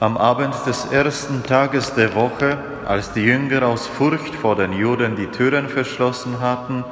[0.00, 2.56] Am Abend des ersten Tages der Woche,
[2.86, 6.84] als die Jünger aus Furcht vor den Juden die Türen verschlossen hatten,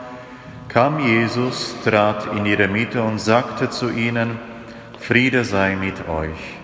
[0.69, 4.41] kam Jesus, trat in ihre Mitte und sagte zu ihnen,
[4.99, 6.57] Friede sei mit euch.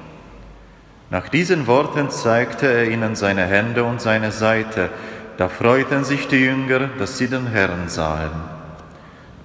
[1.11, 4.91] Nach diesen Worten zeigte er ihnen seine Hände und seine Seite.
[5.37, 8.33] Da freuten sich die Jünger, dass sie den Herrn sahen.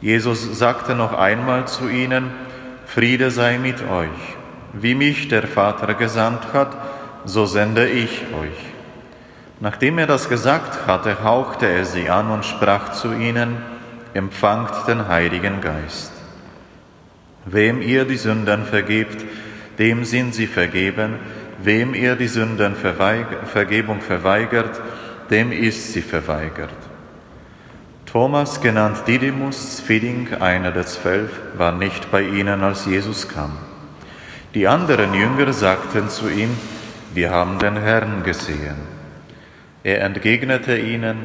[0.01, 2.31] Jesus sagte noch einmal zu ihnen,
[2.87, 4.36] Friede sei mit euch.
[4.79, 6.77] Wie mich der Vater gesandt hat,
[7.25, 8.59] so sende ich euch.
[9.59, 13.57] Nachdem er das gesagt hatte, hauchte er sie an und sprach zu ihnen,
[14.13, 16.11] empfangt den Heiligen Geist.
[17.45, 19.25] Wem ihr die Sünden vergebt,
[19.79, 21.15] dem sind sie vergeben,
[21.63, 24.79] wem ihr die Sündenvergebung verweigert,
[25.31, 26.69] dem ist sie verweigert.
[28.05, 33.57] Thomas, genannt Didymus, Zwilling, einer der zwölf, war nicht bei ihnen, als Jesus kam.
[34.57, 36.49] Die anderen Jünger sagten zu ihm,
[37.13, 38.77] wir haben den Herrn gesehen.
[39.83, 41.17] Er entgegnete ihnen,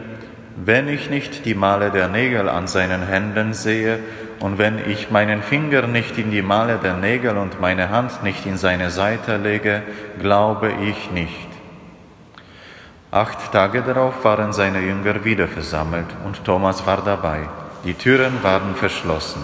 [0.62, 4.00] wenn ich nicht die Male der Nägel an seinen Händen sehe
[4.38, 8.44] und wenn ich meinen Finger nicht in die Male der Nägel und meine Hand nicht
[8.44, 9.80] in seine Seite lege,
[10.20, 11.48] glaube ich nicht.
[13.10, 17.48] Acht Tage darauf waren seine Jünger wieder versammelt und Thomas war dabei.
[17.86, 19.42] Die Türen waren verschlossen.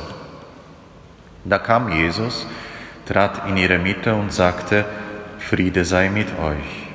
[1.46, 2.46] Da kam Jesus,
[3.08, 4.84] trat in ihre Mitte und sagte,
[5.38, 6.88] Friede sei mit euch.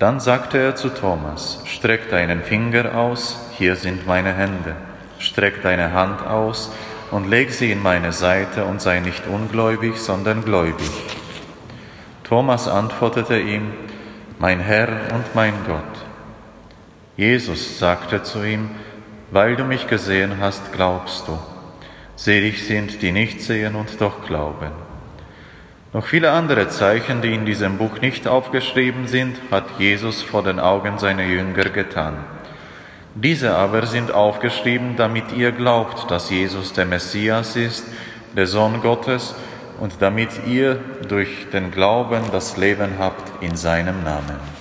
[0.00, 4.74] Dann sagte er zu Thomas, streck deinen Finger aus, hier sind meine Hände,
[5.20, 6.72] streck deine Hand aus
[7.12, 10.90] und leg sie in meine Seite und sei nicht ungläubig, sondern gläubig.
[12.24, 13.72] Thomas antwortete ihm,
[14.40, 16.04] mein Herr und mein Gott.
[17.16, 18.70] Jesus sagte zu ihm,
[19.30, 21.38] weil du mich gesehen hast, glaubst du.
[22.16, 24.70] Selig sind, die nicht sehen und doch glauben.
[25.92, 30.58] Noch viele andere Zeichen, die in diesem Buch nicht aufgeschrieben sind, hat Jesus vor den
[30.58, 32.16] Augen seiner Jünger getan.
[33.14, 37.86] Diese aber sind aufgeschrieben, damit ihr glaubt, dass Jesus der Messias ist,
[38.34, 39.34] der Sohn Gottes,
[39.80, 40.76] und damit ihr
[41.08, 44.51] durch den Glauben das Leben habt in seinem Namen.